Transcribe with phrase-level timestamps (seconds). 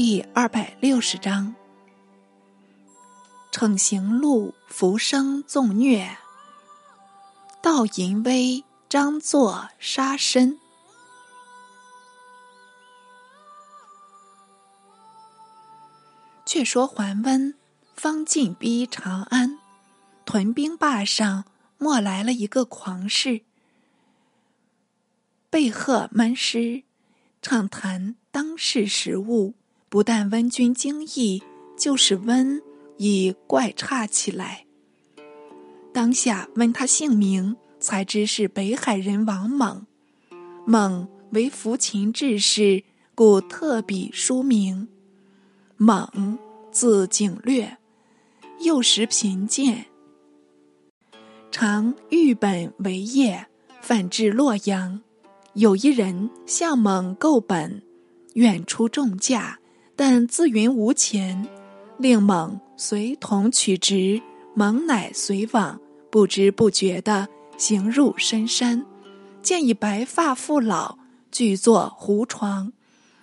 [0.00, 1.56] 第二百六十章：
[3.50, 6.18] 逞行路，浮生纵虐；
[7.60, 10.60] 道淫威，张作杀身。
[16.46, 17.52] 却说桓温
[17.96, 19.58] 方进逼长安，
[20.24, 21.44] 屯兵坝上，
[21.76, 23.40] 莫来了一个狂士，
[25.50, 26.84] 背贺门师，
[27.42, 29.54] 畅谈当世时务。
[29.88, 31.42] 不但温君惊异，
[31.76, 32.60] 就是温
[32.98, 34.66] 已怪差起来。
[35.92, 39.86] 当下问他姓名，才知是北海人王猛。
[40.66, 44.88] 猛为扶秦志士，故特笔书名。
[45.78, 46.38] 猛
[46.70, 47.78] 字景略，
[48.60, 49.86] 幼时贫贱，
[51.50, 53.46] 常欲本为业，
[53.80, 55.00] 反至洛阳。
[55.54, 57.82] 有一人向猛购本，
[58.34, 59.58] 愿出重价。
[60.00, 61.44] 但自云无钱，
[61.98, 64.22] 令猛随同取直，
[64.54, 65.80] 猛乃随往。
[66.08, 68.86] 不知不觉的行入深山，
[69.42, 70.96] 见一白发父老
[71.32, 72.72] 具坐胡床，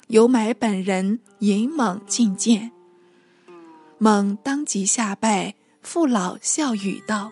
[0.08, 2.74] 有买本人引猛觐见。
[3.98, 7.32] 猛当即下拜，父老笑语道：“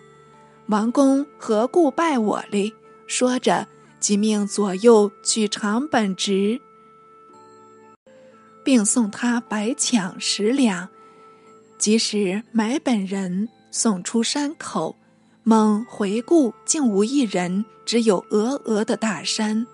[0.68, 2.72] 王公何故拜我哩？”
[3.06, 3.68] 说着，
[4.00, 6.62] 即命左右取长本直。
[8.64, 10.88] 并送他白抢十两，
[11.78, 14.96] 即使买本人送出山口，
[15.42, 19.66] 猛回顾竟无一人，只有峨峨的大山。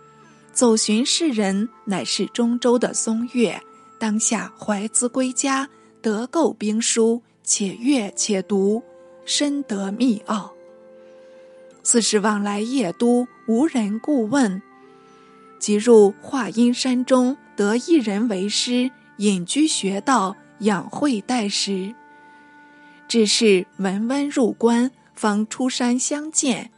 [0.52, 3.62] 走寻世人，乃是中州的松月。
[3.98, 5.68] 当下怀兹归家，
[6.02, 8.82] 得购兵书，且阅且读，
[9.24, 10.52] 深得密奥。
[11.82, 14.60] 此时往来夜都，无人顾问，
[15.58, 17.36] 即入华阴山中。
[17.60, 21.94] 得一人为师，隐居学道，养慧待时。
[23.06, 26.70] 只是文温入关，方出山相见。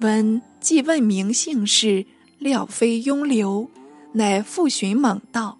[0.00, 2.04] 温既问名姓氏，
[2.38, 3.70] 料非庸流，
[4.12, 5.58] 乃复寻猛道：“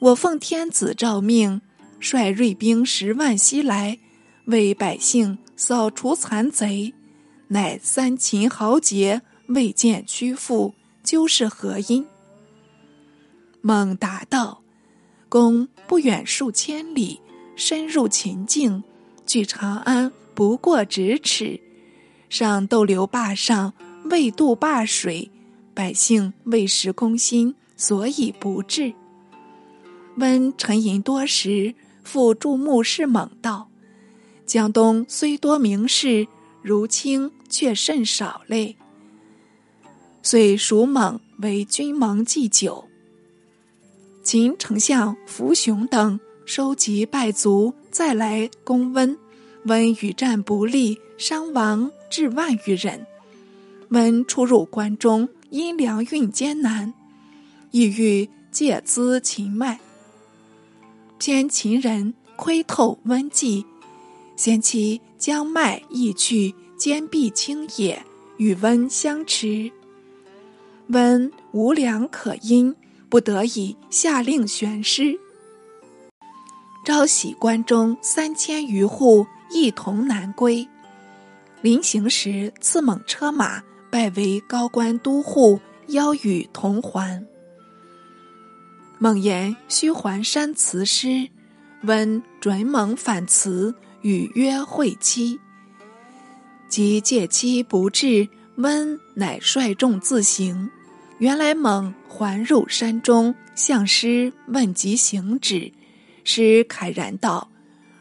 [0.00, 1.60] 我奉天子诏命，
[2.00, 4.00] 率锐兵十万西来，
[4.46, 6.92] 为百姓扫除残贼。
[7.46, 10.74] 乃三秦豪杰未见屈服，
[11.04, 12.04] 究是何因？”
[13.62, 14.62] 猛答道
[15.28, 17.20] ：“公不远数千里，
[17.56, 18.82] 深入秦境，
[19.26, 21.60] 距长安不过咫尺。
[22.28, 25.30] 上逗留坝上，未渡坝水，
[25.74, 28.94] 百姓未食公心，所以不至。”
[30.16, 33.68] 温沉吟多时，复注目视猛道
[34.46, 36.26] ：“江东虽多名士，
[36.62, 38.76] 如卿却甚少类。
[40.22, 42.86] 遂属猛为君盟祭酒。”
[44.32, 49.18] 秦丞相福雄等收集败卒，再来攻温。
[49.64, 53.04] 温与战不利，伤亡至万余人。
[53.88, 56.94] 温出入关中，因粮运艰难，
[57.72, 59.80] 意欲借资秦脉。
[61.18, 63.66] 偏秦人窥透温计，
[64.36, 68.00] 嫌其将脉易去，坚壁清野，
[68.36, 69.72] 与温相持。
[70.86, 72.72] 温无粮可因。
[73.10, 75.18] 不得已，下令悬师，
[76.84, 80.66] 朝喜关中三千余户一同南归。
[81.60, 87.26] 临行时，赐猛车马，拜为高官都护，邀与同还。
[89.00, 91.28] 猛言须还山辞师，
[91.82, 95.40] 温准猛反辞，与约会期。
[96.68, 100.70] 及借期不至，温乃率众自行。
[101.18, 105.72] 原来猛还入山中，向师问及行止，
[106.24, 107.48] 师慨然道：“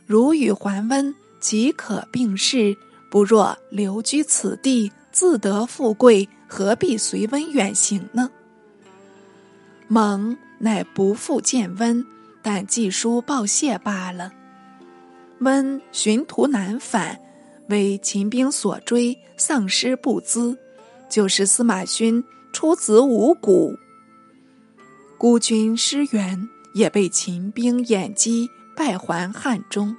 [0.07, 2.75] 如与桓温，即可并世。
[3.11, 8.31] 不若留居此地，自得富贵，何必随温远行呢？”
[9.87, 12.03] 蒙乃不复见温，
[12.41, 14.33] 但寄书报谢罢了。
[15.41, 17.19] 温寻途难返，
[17.69, 20.57] 为秦兵所追，丧失不资，
[21.07, 22.23] 就是司马勋。
[22.51, 23.77] 出子五谷，
[25.19, 29.98] 孤军失援，也被秦兵掩击，败还汉中。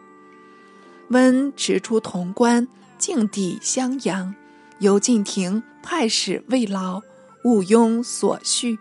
[1.11, 4.35] 温驰出潼关，径抵襄阳，
[4.79, 7.03] 由晋廷派使慰劳，
[7.45, 8.79] 毋庸所需。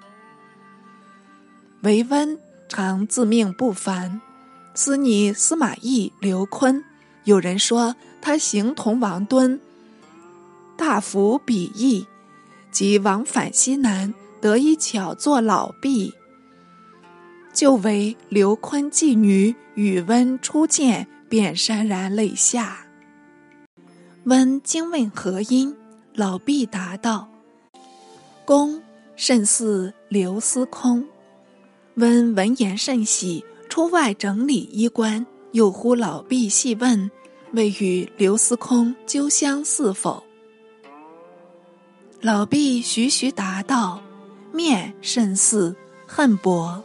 [1.81, 2.39] 韦温
[2.69, 4.21] 常自命不凡，
[4.74, 6.81] 司拟司马懿、刘琨，
[7.25, 9.59] 有人说他形同王敦，
[10.77, 12.07] 大服比翼。
[12.71, 16.13] 即往返西南，得以巧作老婢。
[17.53, 22.85] 就为刘坤继女宇温初见，便潸然泪下。
[24.25, 25.75] 温惊问何因，
[26.13, 27.27] 老毕答道
[28.45, 28.81] ：“公
[29.15, 31.05] 甚似刘司空。”
[31.95, 37.09] 温闻言甚喜，出外整理衣冠，又呼老毕细问，
[37.51, 40.23] 未与刘司空究相似否？
[42.21, 44.01] 老毕徐徐答道
[44.53, 45.75] ：“面甚似，
[46.05, 46.81] 恨薄；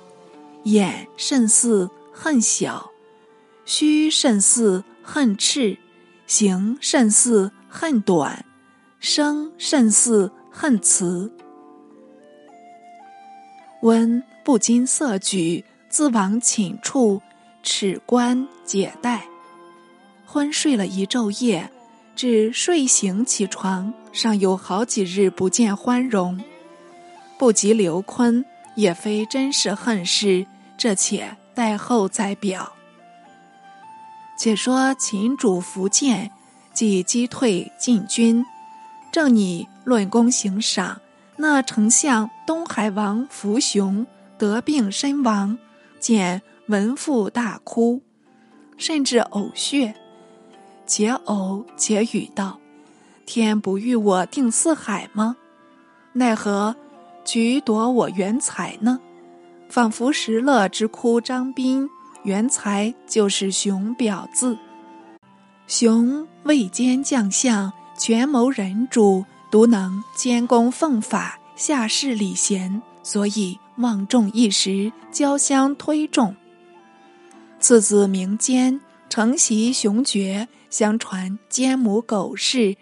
[0.65, 2.91] 眼甚似，恨小；
[3.65, 5.79] 须甚似，恨赤；
[6.27, 8.45] 形甚似，恨短；
[8.99, 11.33] 声甚似，恨慈。”
[13.83, 17.21] 温不禁色举，自往寝处，
[17.63, 19.27] 齿关解带，
[20.25, 21.71] 昏睡了一昼夜，
[22.17, 26.43] 至睡醒起床，尚有好几日不见欢容。
[27.37, 28.43] 不及刘坤，
[28.77, 30.47] 也非真是恨事，
[30.77, 32.73] 这且待后再表。
[34.37, 36.31] 且说秦主苻建，
[36.73, 38.45] 即击退晋军，
[39.13, 41.01] 正拟论功行赏。
[41.37, 44.07] 那丞相东海王福雄
[44.39, 45.59] 得病身亡，
[46.01, 48.03] 见闻父大哭，
[48.77, 49.95] 甚至呕血，
[50.87, 52.59] 且呕且语道
[53.27, 55.37] ：“天不欲我定四海吗？
[56.13, 56.77] 奈何
[57.25, 59.01] 举夺我元才呢？”
[59.75, 61.91] 仿佛石勒之哭张宾，
[62.23, 64.57] 元才就是熊表字。
[65.67, 69.25] 熊位兼将相，权谋人主。
[69.51, 76.37] 独能兼公奉法，下士礼贤，所以望重一时，交相推重。
[77.59, 82.77] 次子名坚，承袭雄爵，相传奸母狗氏，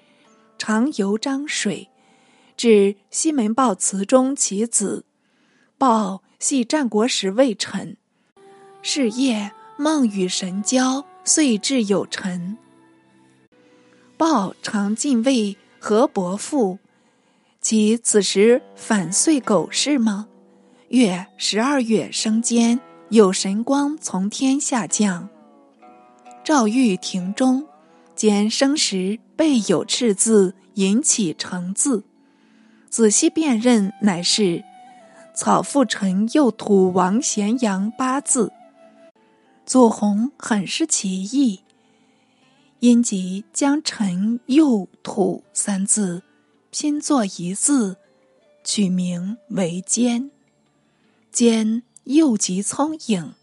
[0.58, 1.88] 常游漳水，
[2.54, 5.06] 至西门豹祠中其子。
[5.78, 7.96] 豹系战国时魏臣，
[8.82, 12.58] 是夜梦与神交，遂至有臣。
[14.16, 15.56] 报常进位。
[15.84, 16.78] 何伯父，
[17.60, 20.28] 其此时反遂狗氏吗？
[20.90, 22.78] 月十二月生间，
[23.08, 25.28] 有神光从天下降。
[26.44, 27.66] 赵玉庭中，
[28.14, 32.04] 见生时背有赤字，引起成字。
[32.88, 34.62] 仔细辨认，乃是
[35.34, 38.52] 草父臣右土王咸阳八字。
[39.64, 41.60] 左弘很是奇异。
[42.80, 46.24] 因即将“陈右土”三字
[46.72, 47.96] 拼作一字，
[48.64, 50.32] 取名为“坚”。
[51.30, 53.34] 坚又极聪颖，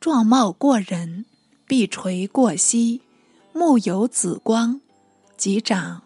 [0.00, 1.26] 状貌过人，
[1.66, 3.02] 臂垂过膝，
[3.52, 4.80] 目有紫光，
[5.36, 6.04] 及长，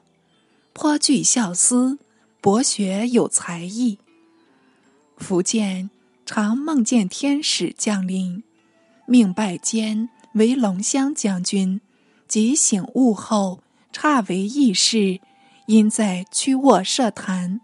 [0.72, 2.00] 颇具孝思，
[2.40, 4.00] 博学有才艺。
[5.24, 5.88] 福建
[6.26, 8.44] 常梦见天使降临，
[9.06, 11.80] 命拜坚为龙骧将军。
[12.28, 13.60] 即醒悟后，
[13.90, 15.20] 差为义士，
[15.64, 17.62] 因在曲沃设坛，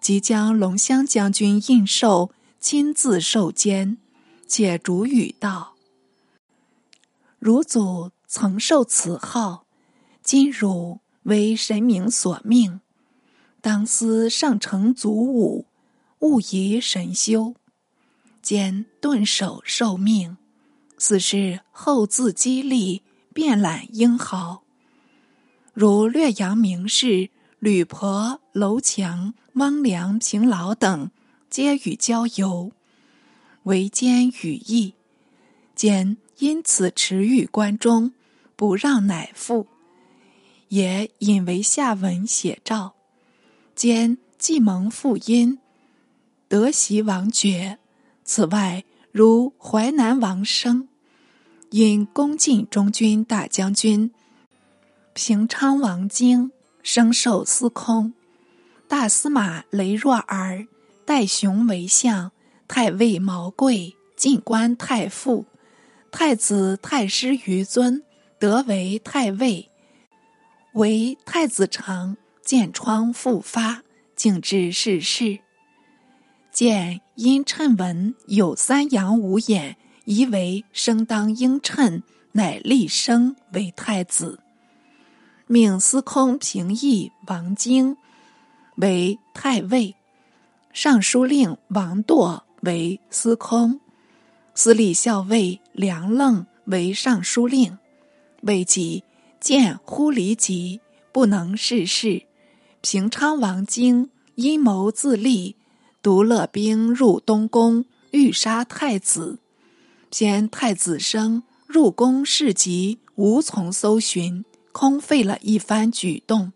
[0.00, 2.30] 即将龙骧将军印绶，
[2.60, 3.98] 亲自受监，
[4.46, 5.74] 且主语道
[7.40, 9.64] ：“汝祖曾受此号，
[10.22, 12.80] 今汝为神明所命，
[13.60, 15.66] 当思上承祖武，
[16.20, 17.54] 勿疑神修。”
[18.40, 20.38] 兼顿首受命，
[20.96, 23.02] 此事后自激励。
[23.32, 24.64] 遍览英豪，
[25.72, 31.12] 如略阳名士吕婆、楼强、汪良、平老等，
[31.48, 32.72] 皆与交游，
[33.62, 34.94] 唯兼羽翼。
[35.76, 38.12] 兼因此持于关中，
[38.56, 39.68] 不让乃父，
[40.66, 42.94] 也引为下文写照。
[43.76, 45.59] 兼既蒙父荫，
[46.50, 47.78] 德袭王爵。
[48.24, 50.88] 此外，如淮南王生。
[51.70, 54.10] 因恭进中军大将军，
[55.12, 56.50] 平昌王经
[56.82, 58.14] 升授司空，
[58.88, 60.66] 大司马雷若儿
[61.04, 62.32] 代雄为相，
[62.66, 65.46] 太尉毛贵进官太傅，
[66.10, 68.02] 太子太师于尊
[68.40, 69.70] 得为太尉，
[70.72, 73.84] 为太子长见疮复发，
[74.16, 75.38] 竟至逝世。
[76.52, 79.76] 见因谶文有三阳五眼。
[80.06, 82.02] 疑为生当应称，
[82.32, 84.40] 乃立生为太子，
[85.46, 87.96] 命司空平邑王经
[88.76, 89.94] 为太尉，
[90.72, 93.78] 尚书令王铎为司空，
[94.52, 97.78] 司礼校尉梁愣为尚书令。
[98.40, 99.04] 未几，
[99.38, 100.80] 见忽离疾，
[101.12, 102.24] 不能事事。
[102.80, 105.54] 平昌王经阴谋自立，
[106.02, 109.38] 独乐兵入东宫，欲杀太子。
[110.10, 116.52] 偏太子生入宫事急，无从搜寻，空费了一番举动。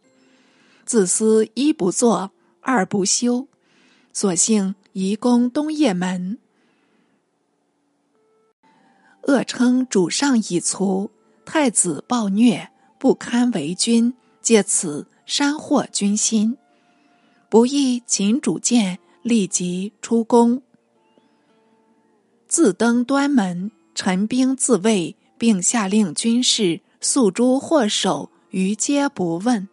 [0.87, 3.47] 自私一不做，二不休，
[4.13, 6.39] 索性移宫东掖门。
[9.23, 11.11] 恶称主上已卒，
[11.45, 16.57] 太子暴虐，不堪为君，借此煽惑军心。
[17.49, 20.61] 不意秦主见，立即出宫，
[22.47, 29.67] 自登端门，陈兵自卫，并下令军士诉诸祸首，于皆不问。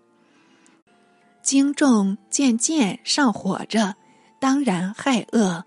[1.43, 3.97] 荆众见剑上火着，
[4.39, 5.65] 当然害恶，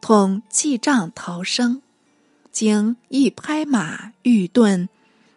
[0.00, 1.82] 统弃杖逃生。
[2.52, 4.88] 经一拍马欲遁，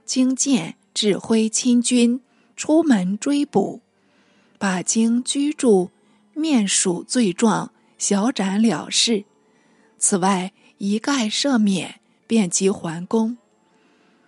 [0.05, 2.21] 经见指挥亲军
[2.55, 3.81] 出门追捕，
[4.59, 5.89] 把经居住，
[6.39, 9.25] 面属罪状，小斩了事。
[9.97, 13.37] 此外一概赦免，便即还宫。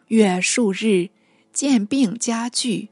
[0.08, 1.10] 月数日，
[1.54, 2.90] 见病加剧，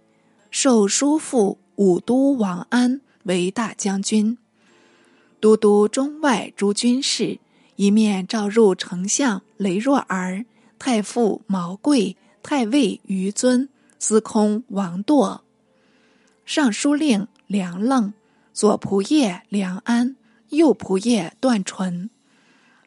[0.50, 4.38] 受叔父武都王安为大将军，
[5.42, 7.40] 都督中外诸军事。
[7.76, 10.46] 一面召入丞相雷若儿、
[10.78, 15.44] 太傅毛贵、太尉于尊、司空王铎、
[16.46, 18.14] 尚书令梁愣、
[18.60, 20.18] 左仆射梁安、
[20.50, 22.10] 右仆射段纯、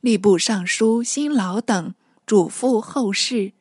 [0.02, 1.94] 吏部尚书辛劳等，
[2.26, 3.52] 嘱咐后事，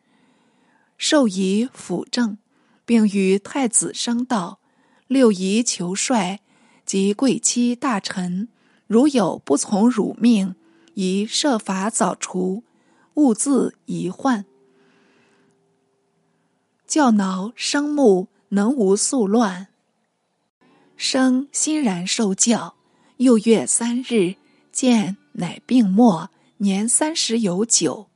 [0.97, 2.37] 授仪辅政，
[2.83, 4.59] 并与太子商道：
[5.07, 6.41] 六仪求帅
[6.85, 8.49] 及贵戚大臣，
[8.87, 10.55] 如有不从汝命。
[10.95, 12.65] 宜设法早除，
[13.13, 14.43] 勿自遗患。
[16.85, 19.69] 教挠生木能无宿乱。
[21.01, 22.75] 生欣然受教。
[23.17, 24.35] 又月三日，
[24.71, 28.07] 见乃病没，年三十有九。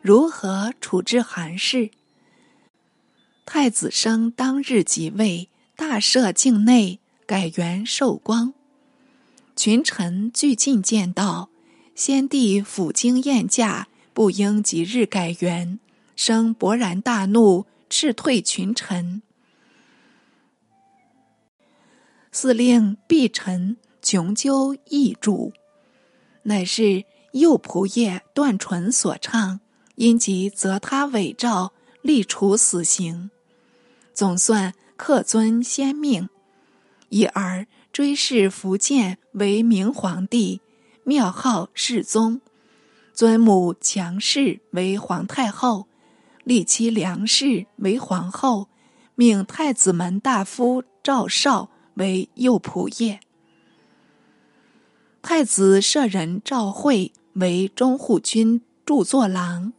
[0.00, 1.90] 如何处置韩氏？
[3.44, 8.54] 太子生当日即位，大赦境内，改元寿光。
[9.54, 11.50] 群臣俱进见道。
[11.94, 15.78] 先帝抚经宴驾，不应即日改元，
[16.16, 19.20] 生勃然大怒，斥退群臣。
[22.34, 25.52] 司令毕臣穷究议主，
[26.44, 29.60] 乃是右仆射段纯所唱，
[29.96, 33.30] 因即责他伪诏，立处死刑。
[34.14, 36.30] 总算克尊先命，
[37.10, 40.62] 以而追谥福建为明皇帝。
[41.04, 42.40] 庙号世宗，
[43.12, 45.86] 尊母强氏为皇太后，
[46.44, 48.68] 立妻梁氏为皇后，
[49.16, 53.18] 命太子门大夫赵绍为右仆射，
[55.20, 59.72] 太子舍人赵惠为中护军著作郎，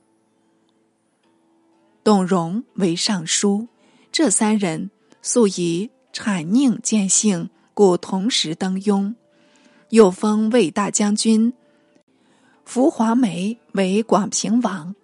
[2.04, 3.68] 董荣为尚书。
[4.12, 4.92] 这三人
[5.22, 9.16] 素以谄佞见性，故同时登庸。
[9.90, 11.54] 又封魏大将军
[12.64, 14.96] 福华梅为广平王，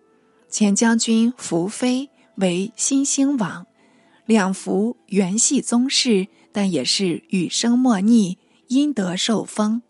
[0.47, 3.65] 前将军福妃为新兴王。
[4.25, 6.27] 两福原系宗室，
[6.61, 8.37] 但也是羽生莫逆，
[8.67, 9.81] 因得受封，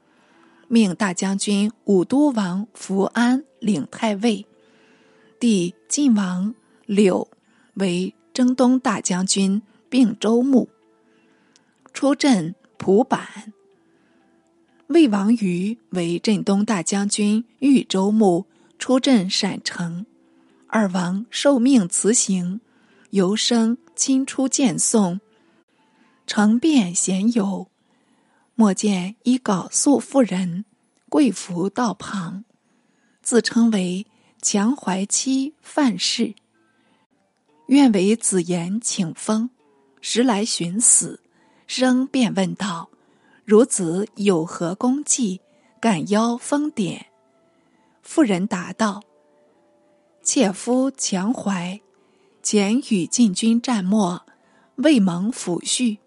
[0.68, 4.46] 命大将军武都王福安领太尉，
[5.40, 6.54] 弟晋王
[6.86, 7.28] 柳
[7.74, 10.70] 为征东大将军，并州牧，
[11.92, 13.52] 出镇蒲坂。
[14.90, 18.46] 魏王于为镇东大将军、豫州牧，
[18.78, 20.06] 出镇陕城。
[20.68, 22.62] 二王受命辞行，
[23.10, 25.20] 由生亲出见送，
[26.30, 27.72] 乘便闲游。
[28.54, 30.64] 莫见一稿素妇人，
[31.10, 32.44] 跪伏道旁，
[33.24, 34.06] 自称为
[34.40, 36.36] 强怀妻范氏，
[37.66, 39.50] 愿为子言请封。
[40.02, 41.20] 时来寻死，
[41.66, 42.92] 生便问道。
[43.48, 45.42] 孺子有何功绩？
[45.82, 47.08] 敢邀封典？
[48.04, 49.02] 妇人答道
[50.22, 51.82] ：“妾夫强怀，
[52.44, 54.22] 前与晋军战没，
[54.76, 55.98] 未蒙抚恤。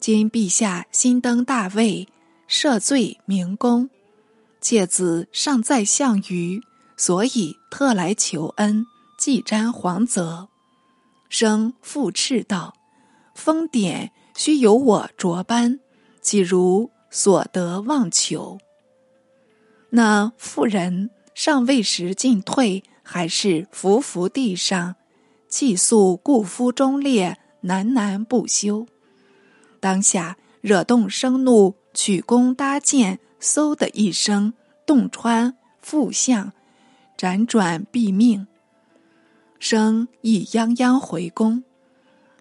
[0.00, 2.08] 今陛下新登大位，
[2.48, 3.90] 赦罪明公，
[4.60, 6.62] 妾子尚在项羽，
[6.96, 8.86] 所以特来求恩，
[9.18, 10.48] 祭瞻皇泽。”
[11.28, 12.74] 生复斥道
[13.34, 15.80] ：“封典须由我着班。”
[16.22, 18.58] 岂如所得妄求？
[19.90, 24.96] 那妇人尚未时进退，还是伏伏地上，
[25.48, 28.86] 泣诉故夫忠烈，喃喃不休。
[29.80, 34.52] 当下惹动生怒，曲弓搭箭，嗖的一声，
[34.86, 36.52] 洞穿腹相，
[37.16, 38.46] 辗转毙命。
[39.58, 41.64] 生亦泱泱回宫，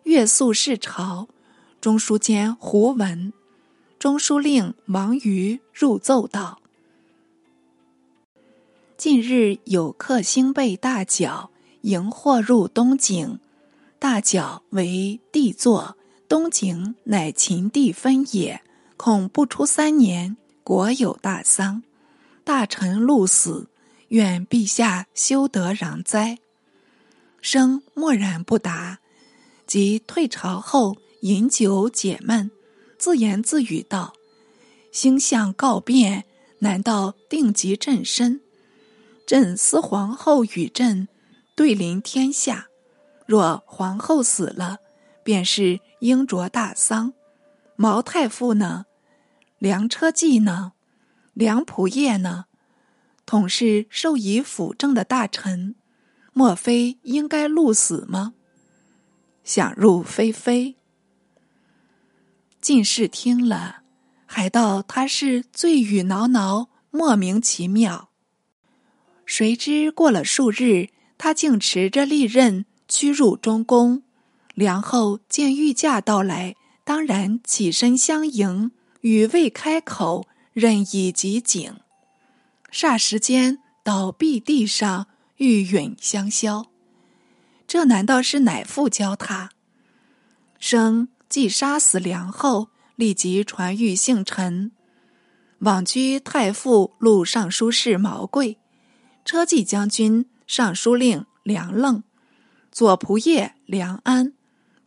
[0.04, 1.28] 月宿侍朝。
[1.80, 3.32] 中书监胡文、
[4.00, 6.60] 中书令王瑜入奏道
[8.98, 11.52] ：“近日有客星背大角，
[11.82, 13.40] 迎获入东井。
[14.00, 15.97] 大角为帝座，
[16.28, 18.62] 东井乃秦地分也。
[18.96, 21.84] 恐不出三年，国有大丧，
[22.44, 23.70] 大臣戮死，
[24.10, 26.40] 愿陛下休得攘灾。”
[27.42, 29.00] 生默然不答，
[29.66, 30.98] 即退朝后。
[31.22, 32.52] 饮酒解闷，
[33.00, 34.14] 自言自语道
[34.94, 36.26] ：“星象告变，
[36.60, 38.40] 难道定及朕身？
[39.26, 41.08] 朕思皇后与朕
[41.56, 42.68] 对临天下，
[43.26, 44.78] 若皇后死了，
[45.24, 47.14] 便是应着大丧。
[47.76, 48.86] 毛太傅呢？
[49.60, 50.74] 梁车骑呢？
[51.34, 52.46] 梁仆射呢？
[53.26, 55.76] 统是受以辅政的大臣，
[56.34, 58.34] 莫非应该戮死吗？
[59.44, 60.76] 想入非非。”
[62.62, 63.84] 进士听了，
[64.26, 68.10] 还道他是醉语挠挠，莫名其妙。
[69.26, 74.04] 谁知过了数日，他竟持着利刃驱入中宫。
[74.58, 78.72] 梁后见御驾到来，当然起身相迎，
[79.02, 81.76] 语未开口，任已及景，
[82.72, 86.66] 霎时间倒毙地上，玉殒香消。
[87.68, 89.52] 这难道是乃父教他？
[90.60, 91.10] 生。
[91.30, 94.72] 既杀死梁后，立即传谕姓陈，
[95.60, 98.58] 往居太傅录尚书事毛贵，
[99.24, 102.02] 车骑将军尚书令梁愣，
[102.72, 104.32] 左仆射梁安，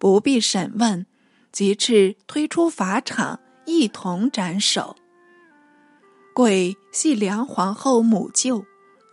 [0.01, 1.07] 不必审问，
[1.53, 4.97] 即斥推出法场，一同斩首。
[6.35, 8.65] 贵系梁皇后母舅，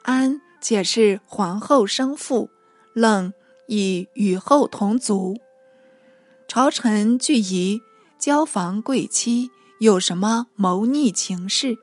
[0.04, 2.50] 安且是皇后生父，
[2.94, 3.34] 冷
[3.68, 5.38] 已与后同族。
[6.48, 7.82] 朝臣俱疑
[8.18, 11.76] 交房贵妻有什么谋逆情事，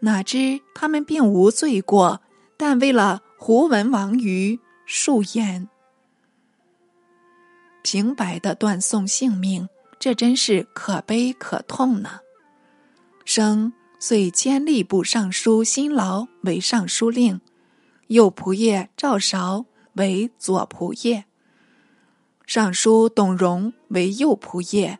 [0.00, 2.20] 哪知他们并无罪过，
[2.56, 5.68] 但为了胡文王于数言，
[7.82, 12.20] 平白的断送性命，这真是可悲可痛呢。
[13.24, 17.40] 生遂兼吏部尚书辛劳为尚书令，
[18.08, 21.24] 右仆射赵韶为左仆射。
[22.46, 24.98] 尚书董荣为右仆射，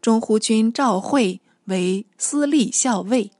[0.00, 3.30] 中护军赵惠为司隶校尉。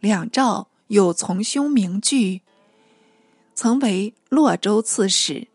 [0.00, 2.42] 两赵有从兄名据，
[3.54, 5.48] 曾为洛州刺史。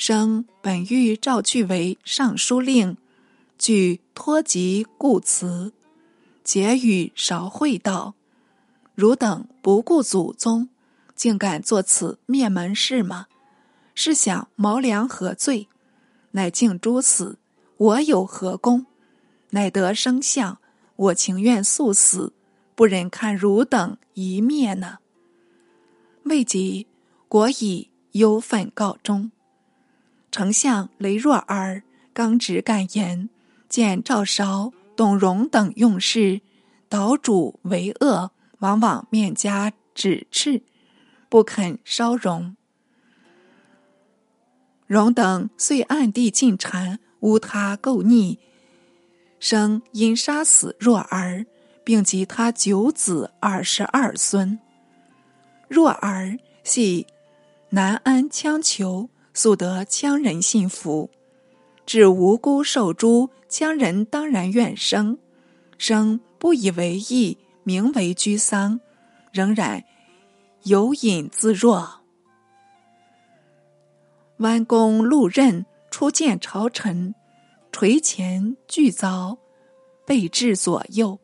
[0.00, 2.96] 生本欲召据为尚书令，
[3.58, 5.74] 据托疾故辞，
[6.42, 8.14] 结语韶惠道
[8.96, 10.70] ：“汝等不顾祖宗，
[11.14, 13.26] 竟敢做此灭门事吗？
[13.94, 15.68] 是想毛良何罪？”
[16.32, 17.38] 乃敬诸死，
[17.76, 18.86] 我有何功？
[19.50, 20.56] 乃得生相，
[20.96, 22.32] 我情愿速死，
[22.74, 25.00] 不忍看汝等一灭呢。
[26.22, 26.86] 未及，
[27.28, 29.30] 国以忧愤告终。
[30.30, 33.28] 丞相雷若儿刚直敢言，
[33.68, 36.40] 见赵韶、董荣等用事，
[36.88, 40.62] 岛主为恶，往往面加指斥，
[41.28, 42.56] 不肯稍容。
[44.86, 48.38] 荣等遂暗地进谗，诬他构逆，
[49.38, 51.46] 生因杀死若儿，
[51.84, 54.58] 并及他九子二十二孙。
[55.68, 57.06] 若儿系
[57.70, 59.08] 南安羌酋，
[59.40, 61.08] 素得羌人信服，
[61.86, 65.16] 至无辜受诛，羌人当然怨生，
[65.78, 68.78] 生不以为意，名为居丧，
[69.32, 69.82] 仍然
[70.64, 72.02] 有隐自若。
[74.40, 77.14] 弯弓露刃，初见朝臣，
[77.72, 79.38] 垂前巨凿，
[80.04, 81.18] 背至左右，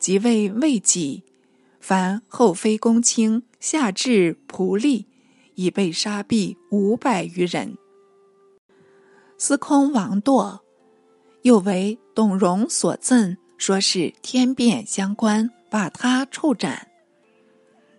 [0.00, 1.22] 即位未己，
[1.78, 5.06] 凡后妃公卿，下至仆隶，
[5.54, 7.76] 已被杀毙五百余人。
[9.38, 10.60] 司空王铎，
[11.42, 16.88] 又为董荣所赠，说是天变相关，把他处斩。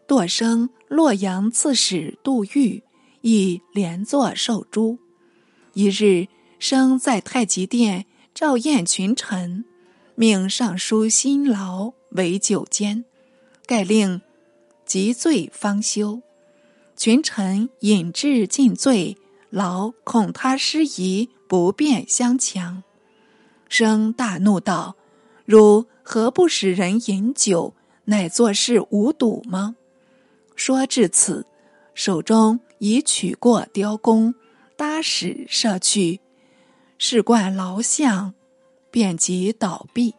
[0.07, 2.83] 堕生洛阳刺史杜预。
[3.27, 4.99] 亦连坐受诛。
[5.73, 6.27] 一日，
[6.59, 9.65] 生在太极殿召宴群臣，
[10.13, 13.03] 命尚书辛劳为酒监，
[13.65, 14.21] 盖令
[14.85, 16.21] 即醉方休。
[16.95, 19.17] 群臣饮至尽醉，
[19.49, 22.83] 劳恐他失仪，不便相强。
[23.67, 24.95] 生大怒道
[25.45, 27.73] ：“汝何不使人饮酒，
[28.05, 29.75] 乃作事无睹吗？”
[30.55, 31.45] 说至此。
[31.93, 34.35] 手中已取过雕弓，
[34.75, 36.19] 搭矢射去，
[36.97, 38.33] 事冠劳相，
[38.91, 40.13] 便即倒毙。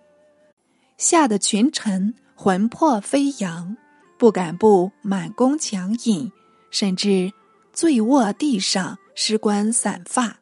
[0.96, 3.76] 吓得群臣魂魄飞扬，
[4.18, 6.32] 不敢不满弓强引，
[6.70, 7.32] 甚至
[7.72, 10.40] 醉卧地上，尸冠散发，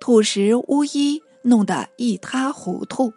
[0.00, 3.12] 土石巫医弄得一塌糊涂。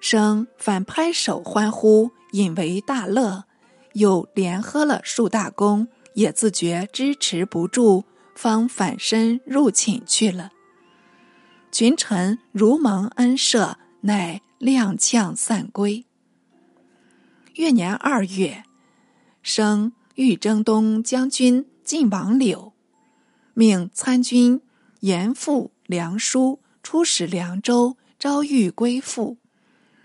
[0.00, 3.44] 生反拍手欢呼，引为大乐，
[3.94, 10.50] 又连喝了数大功，也自觉支持不住，方反身入寝去了。
[11.72, 14.40] 群臣如蒙恩赦，乃。
[14.58, 16.06] 踉跄散归。
[17.56, 18.64] 越年二月，
[19.42, 22.72] 生豫征东将军晋王柳，
[23.54, 24.60] 命参军
[25.00, 29.38] 严复、梁书出使凉州，招谕归附。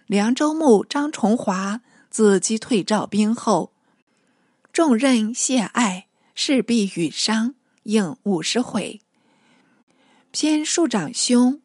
[0.08, 3.74] 凉州牧张崇华自击退赵兵后，
[4.72, 9.02] 重任谢爱，势必与商，应五十回。
[10.32, 11.62] 偏庶长兄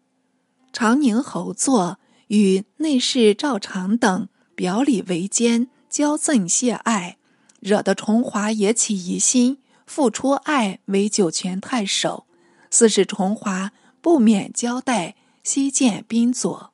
[0.73, 1.99] 长宁侯作。
[2.29, 7.19] 与内侍赵常等表里为奸，骄赠谢爱，
[7.67, 12.25] 惹得崇华也起疑心，复出爱为酒泉太守，
[12.71, 16.73] 似是崇华不免交代西见宾佐。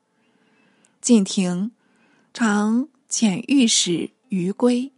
[1.00, 1.72] 晋廷
[2.34, 4.92] 常遣御史于归，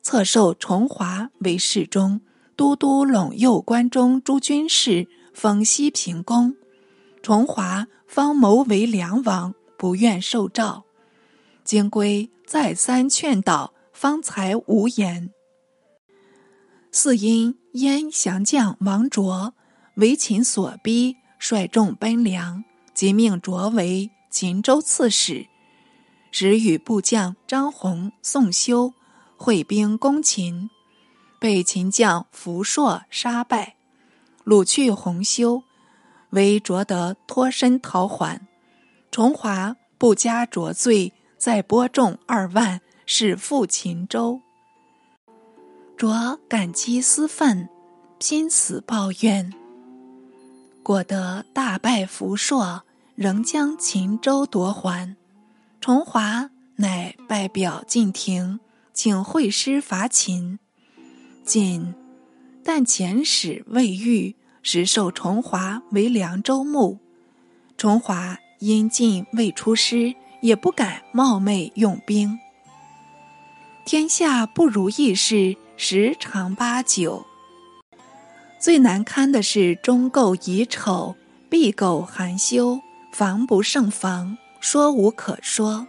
[0.00, 2.22] 册授崇华为侍中，
[2.56, 6.56] 都督陇右关中诸军事，封西平公。
[7.22, 9.54] 崇华方谋为梁王。
[9.76, 10.84] 不愿受诏，
[11.64, 15.30] 京归再三劝导，方才无言。
[16.90, 19.54] 四因燕降将王卓
[19.94, 25.46] 为秦所逼，率众奔梁，即命卓为秦州刺史，
[26.32, 28.92] 时与部将张宏、宋修
[29.36, 30.68] 会兵攻秦，
[31.38, 33.76] 被秦将扶硕杀败，
[34.44, 35.62] 掳去洪修，
[36.30, 38.48] 为卓德脱身逃还。
[39.12, 44.40] 崇华不加着罪，再拨重二万，使赴秦州。
[45.96, 47.68] 卓感激思愤，
[48.18, 49.52] 拼死抱怨，
[50.82, 52.82] 果得大败扶硕，
[53.14, 55.16] 仍将秦州夺还。
[55.80, 58.60] 崇华乃拜表晋廷，
[58.92, 60.58] 请会师伐秦。
[61.44, 61.94] 晋
[62.64, 66.98] 但遣使未遇，实授崇华为凉州牧。
[67.76, 68.38] 崇华。
[68.64, 72.38] 因晋未出师，也不敢冒昧用兵。
[73.84, 77.26] 天下不如意事十常八九。
[78.60, 81.16] 最难堪的是中垢已丑，
[81.50, 82.80] 闭构含羞，
[83.12, 85.86] 防不胜防，说无可说，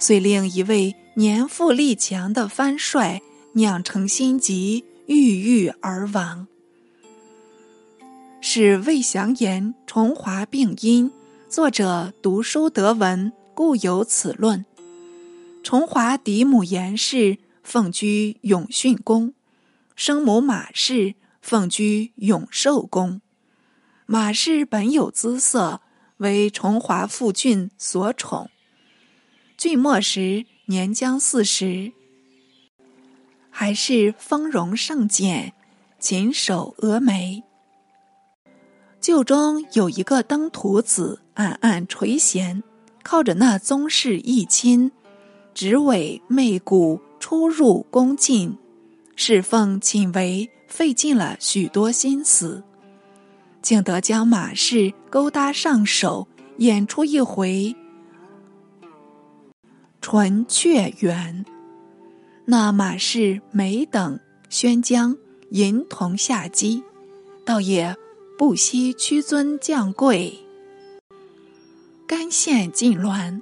[0.00, 3.22] 遂令一位年富力强的藩帅
[3.52, 6.48] 酿成心疾，郁郁而亡。
[8.40, 11.10] 是魏祥言重华病因。
[11.48, 14.66] 作者读书得闻，故有此论。
[15.62, 19.34] 崇华嫡母严氏奉居永训宫，
[19.94, 23.20] 生母马氏奉居永寿宫。
[24.06, 25.82] 马氏本有姿色，
[26.18, 28.50] 为崇华父郡所宠。
[29.58, 31.92] 郡末时年将四十，
[33.50, 35.52] 还是丰容盛俭，
[35.98, 37.42] 谨守峨眉。
[39.00, 42.62] 旧中有一个登徒子，暗暗垂涎，
[43.02, 44.90] 靠着那宗室义亲，
[45.60, 48.56] 执尾媚骨，出入宫禁，
[49.16, 52.62] 侍奉寝为，费尽了许多心思，
[53.60, 57.74] 竟得将马氏勾搭上手，演出一回
[60.00, 61.44] 纯雀缘。
[62.44, 65.16] 那马氏每等宣江
[65.50, 66.84] 银铜下机，
[67.44, 67.96] 倒也。
[68.38, 70.38] 不惜屈尊降贵，
[72.06, 73.40] 干县进鸾，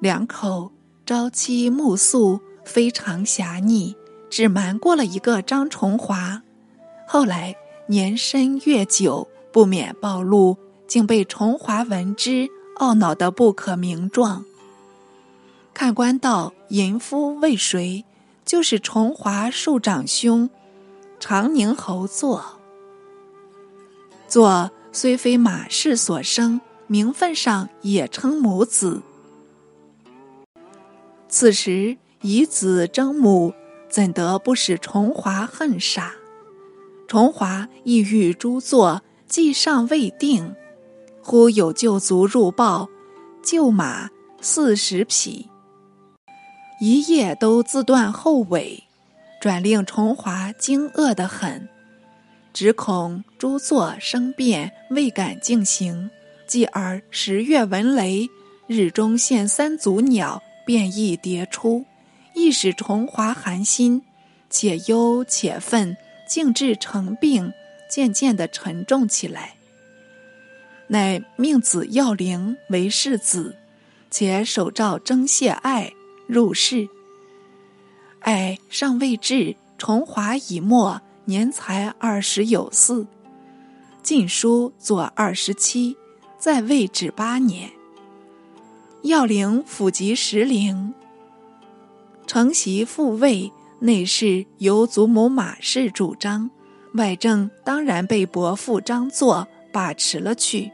[0.00, 0.70] 两口
[1.08, 3.96] 朝妻暮宿，非常狭逆，
[4.28, 6.42] 只瞒过了一个张崇华。
[7.06, 14.44] 后来年深月久，不免暴露，竟被崇华闻之，懊恼得不可名状。
[15.72, 18.04] 看官道淫夫为谁？
[18.44, 20.50] 就是崇华庶长兄
[21.18, 22.44] 长宁侯作。
[24.28, 29.00] 作虽非马氏所生，名分上也称母子。
[31.28, 33.52] 此时以子争母，
[33.88, 36.10] 怎得不使重华恨煞？
[37.06, 40.54] 重华意欲诛作，计尚未定，
[41.22, 42.88] 忽有旧卒入报，
[43.42, 44.10] 旧马
[44.40, 45.48] 四十匹，
[46.80, 48.84] 一夜都自断后尾，
[49.40, 51.68] 转令重华惊愕得很，
[52.52, 56.10] 只恐诸座生变，未敢进行。
[56.46, 58.28] 继而十月闻雷，
[58.66, 61.86] 日中现三足鸟，变异迭出，
[62.34, 64.02] 亦使崇华寒心，
[64.50, 65.96] 且忧且愤，
[66.28, 67.54] 竟至成病，
[67.90, 69.54] 渐渐的沉重起来。
[70.88, 73.56] 乃命子耀灵为世子，
[74.10, 75.90] 且手诏征谢爱
[76.26, 76.86] 入仕。
[78.20, 83.06] 爱尚未至，崇华已没，年才二十有四，
[84.02, 85.96] 晋书作二十七。
[86.38, 87.70] 在位止八年，
[89.02, 90.92] 要领府及时陵，
[92.26, 96.50] 承袭父位，内侍由祖母马氏主张，
[96.94, 100.70] 外政当然被伯父张作把持了去。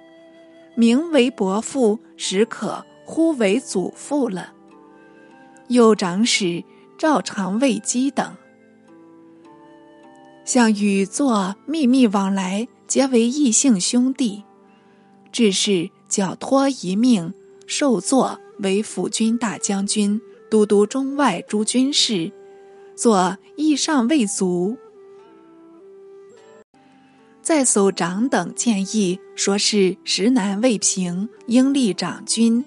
[0.74, 4.52] 名为伯父，实可呼为祖父了。
[5.68, 6.64] 右长史
[6.98, 8.37] 赵长卫基等，
[10.44, 14.42] 像与作秘密往来，结为异姓兄弟。
[15.30, 17.32] 致是缴托一命，
[17.66, 22.31] 受作为辅军大将军，都督中外诸军事，
[22.94, 24.77] 作义上未足。
[27.42, 32.64] 再搜长等建议，说是时难未平，应立长军。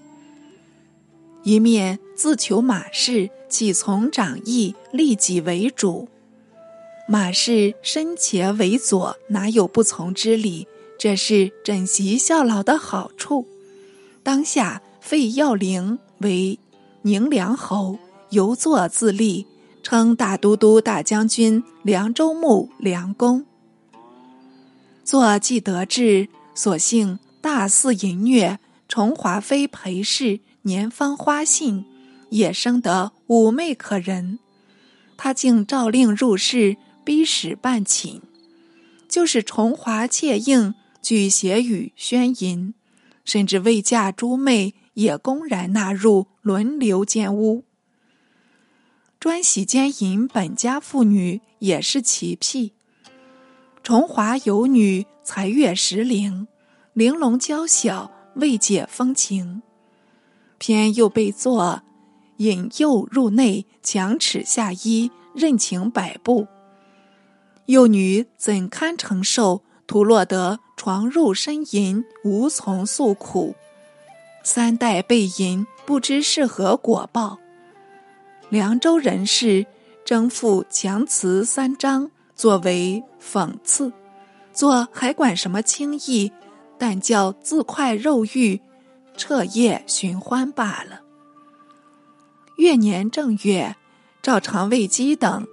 [1.44, 6.08] 一面自求马氏岂从长意，立己为主。
[7.08, 10.68] 马氏身且为左，哪有不从之理？
[11.00, 13.48] 这是枕席效劳的好处。
[14.24, 16.60] 当下废耀陵为
[17.04, 17.98] 宁凉侯，
[18.32, 19.48] 由作自立，
[19.82, 23.46] 称大都督、大将军、凉州牧、凉公。
[25.06, 31.86] 作既得志，所幸大肆淫虐，崇华妃裴氏年方花信，
[32.30, 34.40] 也生得妩媚可人。
[35.16, 38.20] 他竟诏令入室，逼使办寝，
[39.08, 40.76] 就是崇华妾应。
[41.02, 42.74] 举邪语宣淫，
[43.24, 47.64] 甚至未嫁诸妹也公然纳入，轮流奸污。
[49.20, 52.74] 专喜奸淫本家妇女也是奇癖。
[53.84, 56.48] 崇华有女才月十龄，
[56.94, 59.62] 玲珑娇小，未解风情，
[60.58, 61.84] 偏又被作
[62.38, 66.48] 引诱入内，强耻下衣，任情摆布。
[67.68, 69.62] 幼女怎堪承受？
[69.86, 73.56] 徒落得床入呻吟，无从诉苦。
[74.50, 77.38] 三代被淫，不知是何果报。
[78.48, 79.68] 凉州人士
[80.06, 83.92] 征赋强词三章，作为讽刺。
[84.54, 86.32] 作还管什么轻易？
[86.78, 88.62] 但叫自快肉欲，
[89.18, 91.02] 彻夜寻欢罢了。
[92.56, 93.76] 月年正月，
[94.22, 95.46] 赵长卫基等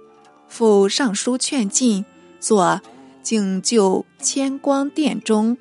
[0.47, 2.05] 赴上书劝进，
[2.39, 2.81] 作。
[3.21, 5.57] 竟就千光殿中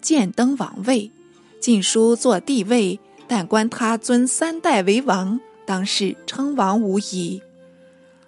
[0.00, 1.12] 建登王位，
[1.60, 7.42] 晋书作帝位，但观他尊三代为王，当是称王无疑。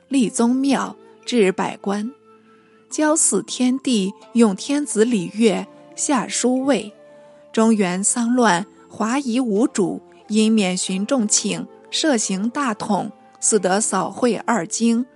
[0.08, 2.10] 立宗庙，置百官，
[2.90, 6.92] 交祀天地，用天子礼乐，下书位。
[7.52, 15.06] 中原丧乱，华夷无主，因免寻众请，设行大统，似得扫会二京。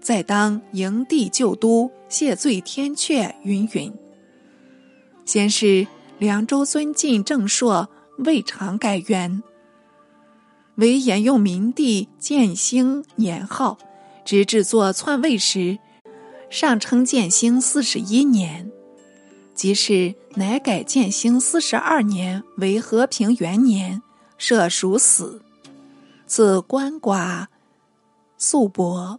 [0.00, 3.92] 再当迎帝旧都，谢罪天阙，云云。
[5.24, 5.86] 先是
[6.18, 9.42] 凉州尊晋正朔未尝改元，
[10.76, 13.78] 唯沿用明帝建兴年号，
[14.24, 15.78] 直至作篡位时，
[16.48, 18.70] 上称建兴四十一年，
[19.54, 24.00] 即是乃改建兴四十二年为和平元年，
[24.38, 25.42] 设属死。
[26.26, 27.46] 赐官寡
[28.38, 29.18] 素帛。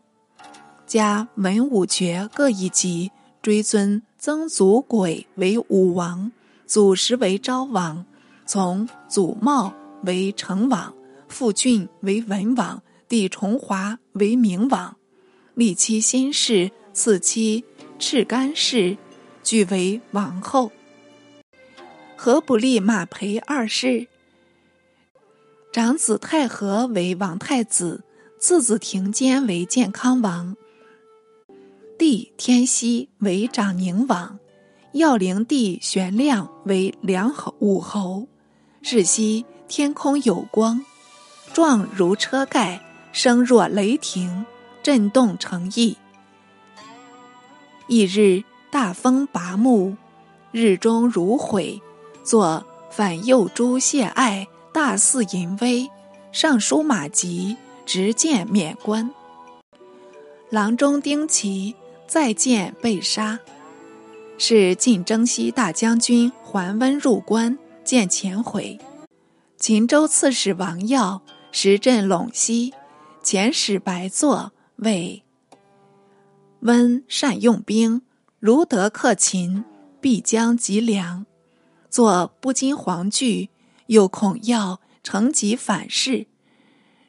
[0.86, 6.32] 加文武爵各一级，追尊曾祖轨为武王，
[6.66, 8.06] 祖实为昭王，
[8.46, 9.74] 从祖茂
[10.04, 10.94] 为成王，
[11.28, 14.96] 父俊为文王，弟重华为明王。
[15.56, 17.64] 立妻新氏，次妻
[18.00, 18.98] 赤干氏，
[19.44, 20.72] 俱为王后。
[22.16, 24.08] 何不立马培二世？
[25.72, 28.04] 长子太和为王太子，
[28.40, 30.56] 次子庭坚为健康王。
[32.00, 34.40] 弟天锡为长宁王，
[34.94, 38.28] 耀灵帝玄亮为梁侯武侯。
[38.80, 40.86] 日夕天空有光，
[41.52, 42.80] 状如车盖，
[43.12, 44.46] 声若雷霆，
[44.84, 45.98] 震动城邑。
[47.88, 49.98] 翌日大风拔木，
[50.52, 51.82] 日中如毁。
[52.24, 55.90] 作反右诸谢爱，大肆淫威，
[56.32, 59.10] 上书马吉，直谏免官。
[60.52, 61.76] 郎中丁奇
[62.06, 63.40] 再见被杀，
[64.38, 68.80] 是晋征西大将军桓温入关见前回。
[69.58, 72.74] 秦州刺史王耀时镇陇西，
[73.24, 75.24] 遣使白作谓
[76.62, 78.02] 温善用兵，
[78.40, 79.64] 如得克秦，
[80.02, 81.26] 必将及粮。
[81.90, 83.50] 作不禁惶惧，
[83.86, 86.28] 又恐要乘疾反噬，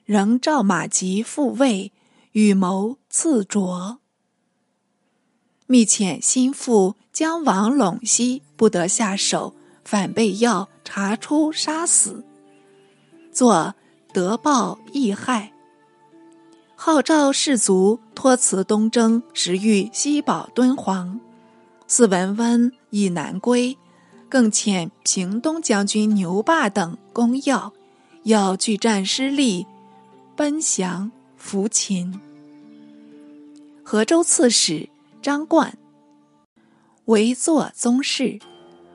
[0.04, 1.90] 仍召马疾复位，
[2.32, 3.98] 与谋刺卓。
[5.66, 12.24] 密遣心腹将往陇西，不得下手，反被要查出杀死。
[13.32, 13.74] 作
[14.12, 15.52] 得报易害，
[16.76, 21.18] 号召士卒托辞东征，时欲西保敦煌。
[21.86, 23.76] 四文温已南归。
[24.26, 27.72] 更遣平东将军牛霸等攻要，
[28.24, 29.64] 要拒战失利，
[30.34, 32.20] 奔降扶秦。
[33.84, 34.88] 河州刺史
[35.24, 35.78] 张冠
[37.06, 38.38] 为作宗室，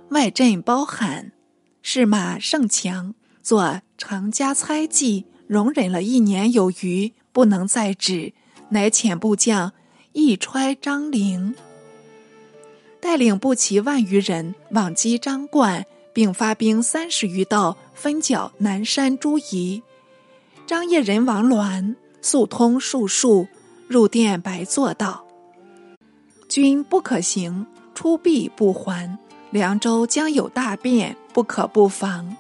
[0.09, 1.31] 外镇包罕，
[1.81, 8.33] 士马盛强，作常家猜忌，容忍了一年有余，不能再止，
[8.69, 9.73] 乃遣部将
[10.13, 11.55] 一揣张陵。
[13.01, 19.81] 带领步骑万余人往击张冠，并发兵三十余道，分剿南山诸夷。
[20.67, 23.47] 张掖人王鸾速通术数，
[23.87, 25.25] 入殿白坐道
[26.49, 29.17] ：“君不可行，出必不还。
[29.51, 32.35] 凉州将有大变，不可不防。”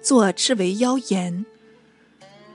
[0.00, 1.44] 作斥为妖言。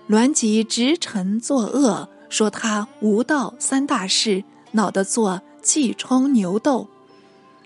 [0.07, 6.87] 栾即直臣作恶，说他无道三大事，恼得作气冲牛斗。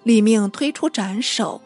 [0.03, 1.61] 李命推出斩首，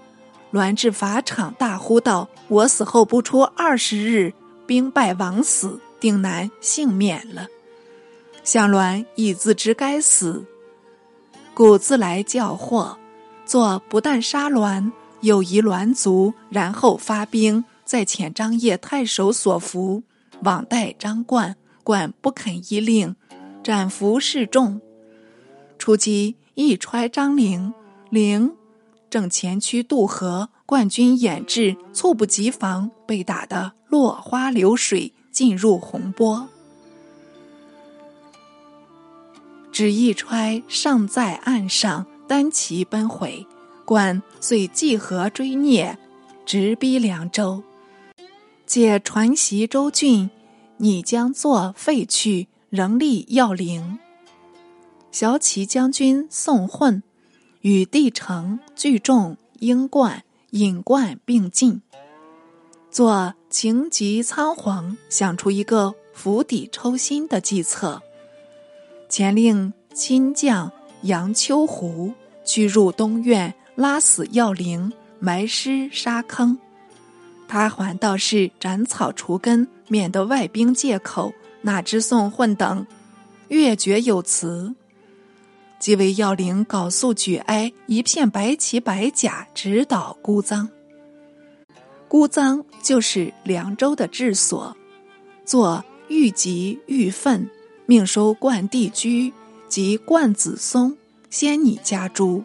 [0.51, 4.33] 栾至法场，大呼道：“我死后不出二十日，
[4.65, 7.47] 兵败枉死，定难幸免了。”
[8.43, 10.43] 向栾已自知该死，
[11.53, 12.97] 故自来叫祸。
[13.45, 20.03] 作不但杀栾，又疑栾族，然后发兵，再遣张掖太守所服
[20.43, 23.15] 往待张冠，冠不肯依令，
[23.61, 24.81] 斩服示众。
[25.77, 27.73] 出击一揣张陵。
[28.09, 28.55] 陵
[29.09, 36.47] 正前驱渡河，冠军掩至，猝不及防，被打得落花流水，进入洪波。
[39.73, 43.45] 只一揣尚在岸上，单骑奔回，
[43.85, 45.97] 冠遂济河追孽，
[46.45, 47.63] 直逼凉州。
[48.67, 50.29] 借传檄周郡，
[50.77, 53.97] 拟将作废去，仍立要陵。
[55.11, 57.01] 骁骑将军宋混。
[57.61, 61.81] 与帝城聚众英冠引冠并进，
[62.91, 68.03] 做情急仓皇，想出一个釜底抽薪的计策。
[69.13, 70.71] 前令亲将
[71.03, 72.11] 杨秋湖
[72.43, 76.57] 驱入东院，拉死要灵，埋尸沙坑。
[77.47, 81.31] 他还道是斩草除根，免得外兵借口。
[81.61, 82.87] 哪知宋混等
[83.49, 84.73] 越绝有词。
[85.77, 90.67] 即为要领缟素举哀，一片白旗白甲，直捣孤臧。
[92.07, 94.75] 孤臧就是凉州的治所，
[95.45, 97.47] 作愈急愈愤，
[97.93, 99.31] 命收冠帝居
[99.69, 100.97] 及冠子松
[101.29, 102.43] 先拟家诸。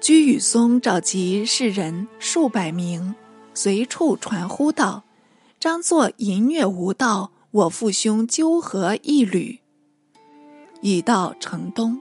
[0.00, 3.14] 居与松召集士人数百名，
[3.52, 5.04] 随处传呼道
[5.60, 9.58] ：“张作淫虐无道，我父兄纠合一缕，
[10.80, 12.00] 已到城东。”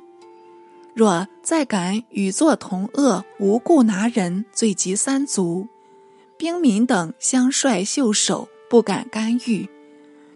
[0.95, 5.67] 若再敢与作同恶，无故拿人，罪及三族。
[6.37, 9.67] 兵民等相率袖手，不敢干预。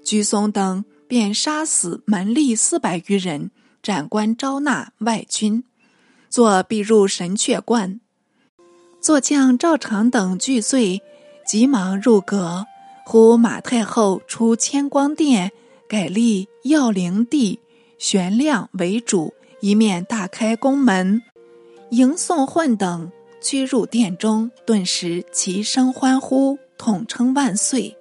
[0.04, 3.52] 居松等便杀死门吏四百余人，
[3.84, 5.64] 斩官招纳外军。
[6.28, 8.02] 作必入神阙观。
[9.00, 11.04] 作将赵常等惧罪，
[11.46, 12.66] 急忙入阁。
[13.06, 15.52] 呼马太后出千光殿，
[15.88, 17.60] 改立耀灵帝
[18.00, 19.36] 玄亮为主。
[19.62, 21.22] 一面大开宫门，
[21.92, 27.96] 迎宋混等驱入殿中，顿时齐声欢呼，统称万岁。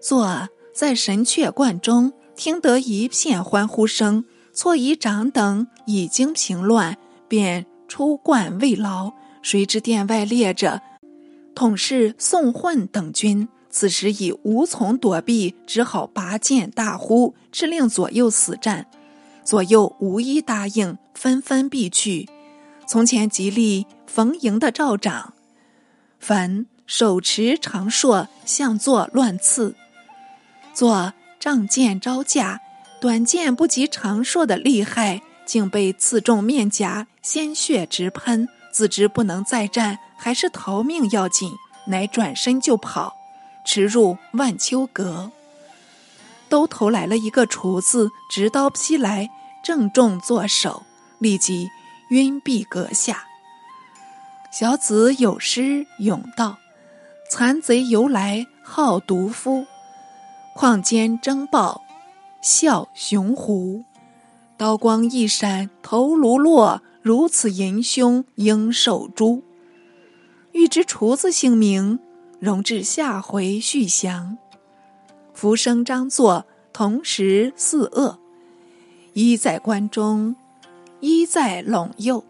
[0.00, 6.96] 坐在神阙观中，听得一片欢呼声，错以长等已经平乱，
[7.28, 9.12] 便出冠慰劳。
[9.42, 10.80] 谁知殿外列着
[11.54, 18.86] 统是宋混等军，此时已无从躲避，只好拔剑大呼，致令左右死战。
[19.44, 22.28] 左右无一答应，纷纷避去。
[22.86, 25.34] 从前极力逢迎的赵长，
[26.18, 29.74] 凡手持长槊向坐乱刺，
[30.72, 31.12] 作
[31.44, 32.62] 仗剑招架，
[33.02, 38.48] 短剑不及长槊的厉害，竟被刺中面颊，鲜血直喷。
[38.72, 41.52] 自知不能再战，还是逃命要紧，
[41.88, 43.14] 乃转身就跑，
[43.66, 45.30] 驰入万秋阁。
[46.48, 49.28] 兜头来了一个厨子，执刀劈来，
[49.62, 50.84] 正中左手，
[51.18, 51.68] 立即
[52.08, 53.22] 晕毙阁下。
[54.50, 56.56] 小子有诗咏道
[57.30, 59.66] ：“残贼由来好毒夫，
[60.54, 61.82] 况间争暴
[62.40, 63.84] 笑雄狐。
[64.56, 69.42] 刀光一闪头颅落。”如此淫凶应受诛。
[70.52, 71.98] 欲知厨子姓名，
[72.40, 74.38] 容至下回续详。
[75.34, 78.18] 浮生张作同时四恶，
[79.12, 80.34] 一在关中，
[81.00, 82.24] 一在陇右。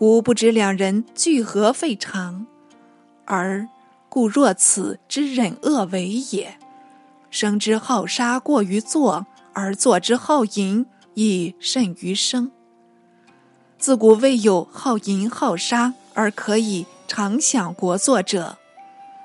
[0.00, 2.48] 吾不知两人聚合废长，
[3.26, 3.68] 而
[4.08, 6.58] 故若此之忍恶为也。
[7.30, 12.50] 生之好杀过于作，而作之好淫亦甚于生。
[13.78, 18.58] 自古未有好淫好杀而可以长享国祚者，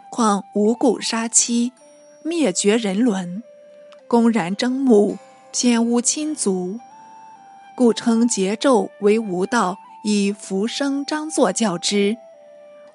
[0.10, 1.74] 况无故杀妻，
[2.24, 3.44] 灭绝人伦，
[4.08, 5.18] 公然征母，
[5.52, 6.80] 偏污亲族，
[7.76, 12.16] 故称桀纣为无道，以浮生张作教之。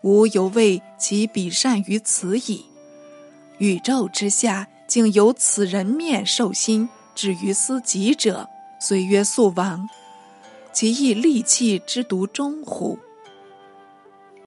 [0.03, 2.65] 吾犹谓其比善于此矣。
[3.59, 8.49] 宇宙之下，竟由此人面兽心，至于斯己者，
[8.81, 9.89] 虽曰素亡。
[10.73, 12.99] 其亦利器之毒中乎？